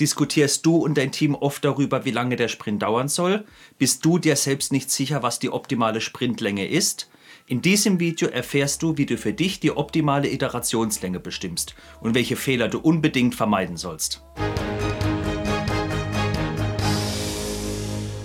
[0.00, 3.44] Diskutierst du und dein Team oft darüber, wie lange der Sprint dauern soll?
[3.78, 7.08] Bist du dir selbst nicht sicher, was die optimale Sprintlänge ist?
[7.46, 12.34] In diesem Video erfährst du, wie du für dich die optimale Iterationslänge bestimmst und welche
[12.34, 14.24] Fehler du unbedingt vermeiden sollst.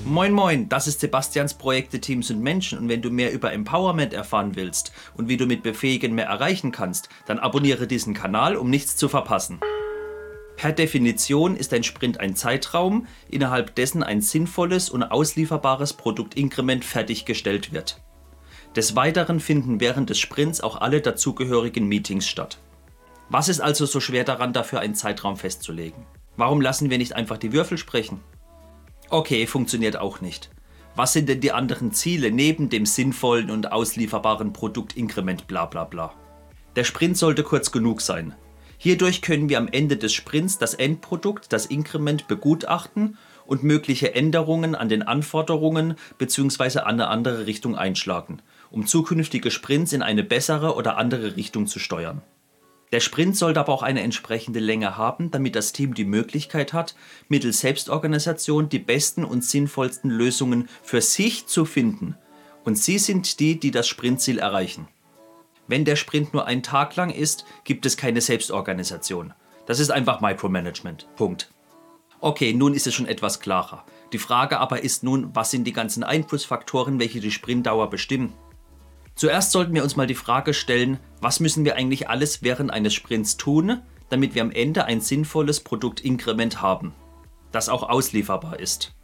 [0.05, 4.11] Moin Moin, das ist Sebastians Projekte, Teams und Menschen und wenn du mehr über Empowerment
[4.11, 8.71] erfahren willst und wie du mit Befähigen mehr erreichen kannst, dann abonniere diesen Kanal, um
[8.71, 9.59] nichts zu verpassen.
[10.59, 17.71] Per Definition ist ein Sprint ein Zeitraum, innerhalb dessen ein sinnvolles und auslieferbares Produktinkrement fertiggestellt
[17.71, 18.01] wird.
[18.75, 22.57] Des Weiteren finden während des Sprints auch alle dazugehörigen Meetings statt.
[23.29, 26.05] Was ist also so schwer daran, dafür einen Zeitraum festzulegen?
[26.35, 28.19] Warum lassen wir nicht einfach die Würfel sprechen?
[29.09, 30.49] Okay, funktioniert auch nicht.
[30.93, 36.13] Was sind denn die anderen Ziele neben dem sinnvollen und auslieferbaren Produktinkrement bla bla bla?
[36.75, 38.35] Der Sprint sollte kurz genug sein,
[38.81, 44.73] Hierdurch können wir am Ende des Sprints das Endprodukt, das Inkrement begutachten und mögliche Änderungen
[44.73, 46.79] an den Anforderungen bzw.
[46.79, 51.77] an eine andere Richtung einschlagen, um zukünftige Sprints in eine bessere oder andere Richtung zu
[51.77, 52.21] steuern.
[52.93, 56.95] Der Sprint sollte aber auch eine entsprechende Länge haben, damit das Team die Möglichkeit hat,
[57.27, 62.15] mittels Selbstorganisation die besten und sinnvollsten Lösungen für sich zu finden.
[62.63, 64.87] Und Sie sind die, die das Sprintziel erreichen.
[65.69, 69.35] Wenn der Sprint nur einen Tag lang ist, gibt es keine Selbstorganisation.
[69.67, 71.07] Das ist einfach Micromanagement.
[71.15, 71.51] Punkt.
[72.21, 73.85] Okay, nun ist es schon etwas klarer.
[74.11, 78.33] Die Frage aber ist nun, was sind die ganzen Einflussfaktoren, welche die Sprintdauer bestimmen?
[79.13, 82.95] Zuerst sollten wir uns mal die Frage stellen, was müssen wir eigentlich alles während eines
[82.95, 86.95] Sprints tun, damit wir am Ende ein sinnvolles Produktinkrement haben,
[87.51, 88.95] das auch auslieferbar ist.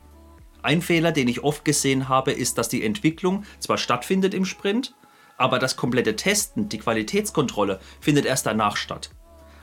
[0.64, 4.96] Ein Fehler, den ich oft gesehen habe, ist, dass die Entwicklung zwar stattfindet im Sprint,
[5.38, 9.10] aber das komplette Testen, die Qualitätskontrolle, findet erst danach statt.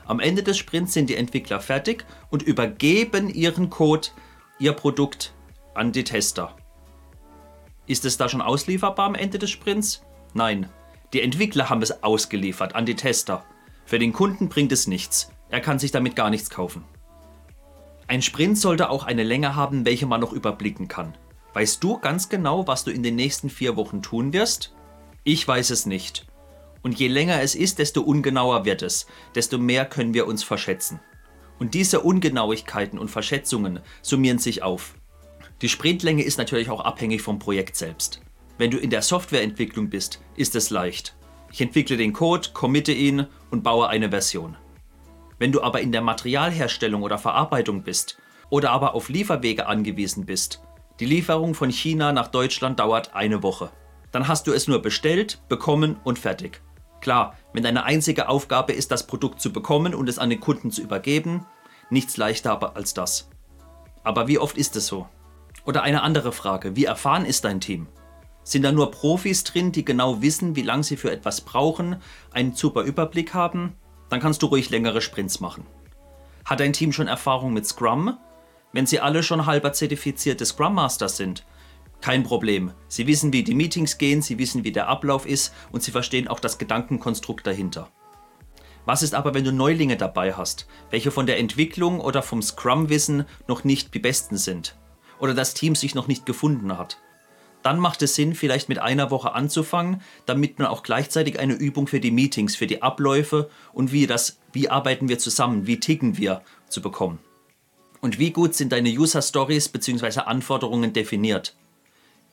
[0.05, 4.09] Am Ende des Sprints sind die Entwickler fertig und übergeben ihren Code,
[4.59, 5.33] ihr Produkt
[5.73, 6.55] an die Tester.
[7.87, 10.03] Ist es da schon auslieferbar am Ende des Sprints?
[10.33, 10.69] Nein.
[11.13, 13.45] Die Entwickler haben es ausgeliefert an die Tester.
[13.85, 15.31] Für den Kunden bringt es nichts.
[15.49, 16.83] Er kann sich damit gar nichts kaufen.
[18.07, 21.15] Ein Sprint sollte auch eine Länge haben, welche man noch überblicken kann.
[21.53, 24.73] Weißt du ganz genau, was du in den nächsten vier Wochen tun wirst?
[25.25, 26.25] Ich weiß es nicht.
[26.81, 30.99] Und je länger es ist, desto ungenauer wird es, desto mehr können wir uns verschätzen.
[31.59, 34.95] Und diese Ungenauigkeiten und Verschätzungen summieren sich auf.
[35.61, 38.19] Die Sprintlänge ist natürlich auch abhängig vom Projekt selbst.
[38.57, 41.15] Wenn du in der Softwareentwicklung bist, ist es leicht.
[41.53, 44.57] Ich entwickle den Code, committe ihn und baue eine Version.
[45.39, 48.17] Wenn du aber in der Materialherstellung oder Verarbeitung bist
[48.49, 50.61] oder aber auf Lieferwege angewiesen bist,
[50.99, 53.71] die Lieferung von China nach Deutschland dauert eine Woche
[54.13, 56.61] dann hast du es nur bestellt, bekommen und fertig.
[57.01, 60.71] Klar, wenn deine einzige Aufgabe ist, das Produkt zu bekommen und es an den Kunden
[60.71, 61.45] zu übergeben,
[61.89, 63.29] nichts leichter als das.
[64.03, 65.07] Aber wie oft ist es so?
[65.65, 67.87] Oder eine andere Frage, wie erfahren ist dein Team?
[68.43, 71.97] Sind da nur Profis drin, die genau wissen, wie lange sie für etwas brauchen,
[72.31, 73.75] einen super Überblick haben?
[74.09, 75.65] Dann kannst du ruhig längere Sprints machen.
[76.45, 78.17] Hat dein Team schon Erfahrung mit Scrum?
[78.73, 81.45] Wenn sie alle schon halber zertifizierte Scrum Masters sind,
[82.03, 82.73] kein Problem.
[82.89, 86.27] Sie wissen, wie die Meetings gehen, Sie wissen, wie der Ablauf ist und Sie verstehen
[86.27, 87.89] auch das Gedankenkonstrukt dahinter.
[88.85, 93.23] Was ist aber, wenn du Neulinge dabei hast, welche von der Entwicklung oder vom Scrum-Wissen
[93.47, 94.75] noch nicht die besten sind?
[95.17, 96.97] Oder das Team sich noch nicht gefunden hat?
[97.61, 101.87] Dann macht es Sinn, vielleicht mit einer Woche anzufangen, damit man auch gleichzeitig eine Übung
[101.87, 106.17] für die Meetings, für die Abläufe und wie das, wie arbeiten wir zusammen, wie ticken
[106.17, 107.19] wir, zu bekommen.
[108.01, 110.19] Und wie gut sind deine User Stories bzw.
[110.19, 111.55] Anforderungen definiert?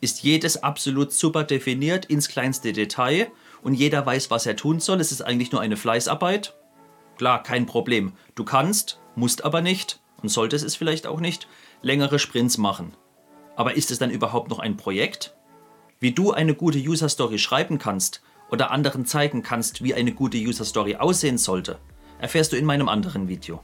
[0.01, 3.31] Ist jedes absolut super definiert ins kleinste Detail
[3.63, 5.01] und jeder weiß, was er tun soll.
[5.01, 6.55] Es ist eigentlich nur eine Fleißarbeit.
[7.19, 8.13] Klar, kein Problem.
[8.35, 11.49] Du kannst, musst aber nicht und solltest es vielleicht auch nicht,
[11.83, 12.95] längere Sprints machen.
[13.57, 15.37] Aber ist es dann überhaupt noch ein Projekt?
[15.99, 20.39] Wie du eine gute User Story schreiben kannst oder anderen zeigen kannst, wie eine gute
[20.39, 21.79] User Story aussehen sollte,
[22.19, 23.63] erfährst du in meinem anderen Video.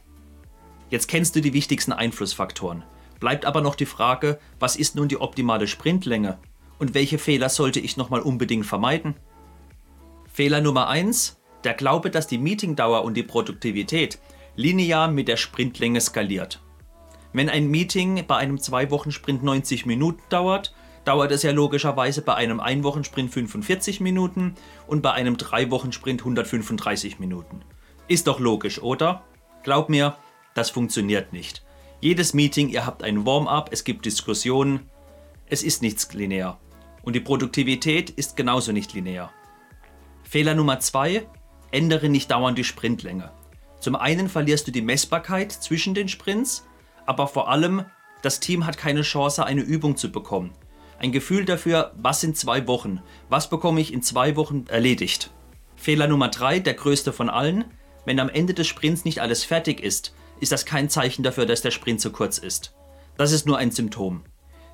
[0.90, 2.84] Jetzt kennst du die wichtigsten Einflussfaktoren.
[3.20, 6.38] Bleibt aber noch die Frage, was ist nun die optimale Sprintlänge
[6.78, 9.14] und welche Fehler sollte ich nochmal unbedingt vermeiden?
[10.32, 11.40] Fehler Nummer 1.
[11.64, 14.18] Der Glaube, dass die Meetingdauer und die Produktivität
[14.54, 16.60] linear mit der Sprintlänge skaliert.
[17.32, 20.74] Wenn ein Meeting bei einem 2-Wochen-Sprint 90 Minuten dauert,
[21.04, 24.54] dauert es ja logischerweise bei einem 1-Wochen-Sprint 45 Minuten
[24.86, 27.62] und bei einem 3-Wochen-Sprint 135 Minuten.
[28.08, 29.24] Ist doch logisch, oder?
[29.62, 30.16] Glaub mir,
[30.54, 31.65] das funktioniert nicht.
[32.00, 34.90] Jedes Meeting, ihr habt ein Warm-up, es gibt Diskussionen.
[35.46, 36.60] Es ist nichts linear.
[37.02, 39.32] Und die Produktivität ist genauso nicht linear.
[40.22, 41.26] Fehler Nummer zwei:
[41.70, 43.30] Ändere nicht dauernd die Sprintlänge.
[43.80, 46.66] Zum einen verlierst du die Messbarkeit zwischen den Sprints,
[47.06, 47.84] aber vor allem,
[48.22, 50.52] das Team hat keine Chance, eine Übung zu bekommen.
[50.98, 53.02] Ein Gefühl dafür, was sind zwei Wochen?
[53.28, 55.30] Was bekomme ich in zwei Wochen erledigt?
[55.76, 57.64] Fehler Nummer drei, der größte von allen.
[58.04, 61.62] Wenn am Ende des Sprints nicht alles fertig ist, ist das kein Zeichen dafür, dass
[61.62, 62.74] der Sprint zu kurz ist.
[63.16, 64.24] Das ist nur ein Symptom.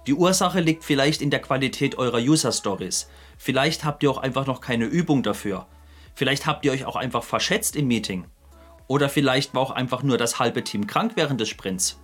[0.06, 3.08] Die Ursache liegt vielleicht in der Qualität eurer User Stories.
[3.38, 5.66] Vielleicht habt ihr auch einfach noch keine Übung dafür.
[6.14, 8.24] Vielleicht habt ihr euch auch einfach verschätzt im Meeting.
[8.88, 12.00] Oder vielleicht war auch einfach nur das halbe Team krank während des Sprints.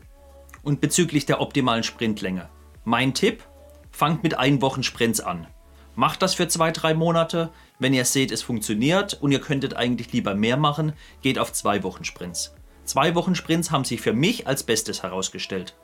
[0.62, 2.48] Und bezüglich der optimalen Sprintlänge.
[2.84, 3.42] Mein Tipp,
[3.90, 5.48] fangt mit ein Wochen Sprints an.
[5.96, 7.50] Macht das für zwei, drei Monate.
[7.80, 11.82] Wenn ihr seht, es funktioniert und ihr könntet eigentlich lieber mehr machen, geht auf zwei
[11.82, 12.54] Wochen Sprints.
[12.88, 15.74] Zwei Wochen Sprints haben sich für mich als Bestes herausgestellt.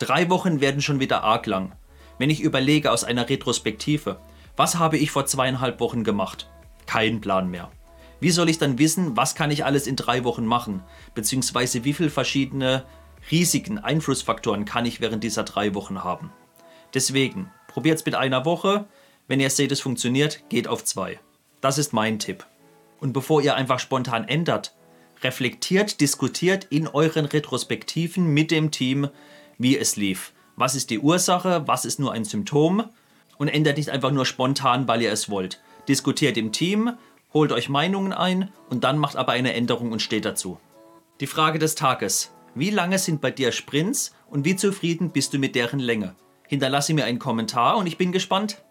[0.00, 1.76] Drei Wochen werden schon wieder arg lang.
[2.18, 4.18] Wenn ich überlege aus einer Retrospektive,
[4.56, 6.50] was habe ich vor zweieinhalb Wochen gemacht?
[6.84, 7.70] Kein Plan mehr.
[8.18, 10.82] Wie soll ich dann wissen, was kann ich alles in drei Wochen machen?
[11.14, 12.84] Beziehungsweise wie viele verschiedene
[13.30, 16.32] Risiken, Einflussfaktoren kann ich während dieser drei Wochen haben?
[16.92, 18.88] Deswegen, probiert es mit einer Woche.
[19.28, 21.20] Wenn ihr seht, es funktioniert, geht auf zwei.
[21.60, 22.44] Das ist mein Tipp.
[22.98, 24.74] Und bevor ihr einfach spontan ändert,
[25.22, 29.08] reflektiert, diskutiert in euren Retrospektiven mit dem Team,
[29.58, 30.32] wie es lief.
[30.56, 31.62] Was ist die Ursache?
[31.66, 32.84] Was ist nur ein Symptom?
[33.36, 35.60] Und ändert nicht einfach nur spontan, weil ihr es wollt.
[35.88, 36.92] Diskutiert im Team,
[37.32, 40.58] holt euch Meinungen ein und dann macht aber eine Änderung und steht dazu.
[41.20, 42.32] Die Frage des Tages.
[42.54, 46.16] Wie lange sind bei dir Sprints und wie zufrieden bist du mit deren Länge?
[46.48, 48.62] Hinterlasse mir einen Kommentar und ich bin gespannt.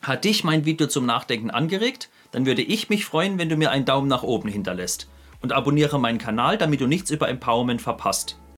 [0.00, 2.08] Hat dich mein Video zum Nachdenken angeregt?
[2.30, 5.08] Dann würde ich mich freuen, wenn du mir einen Daumen nach oben hinterlässt.
[5.40, 8.38] Und abonniere meinen Kanal, damit du nichts über Empowerment verpasst.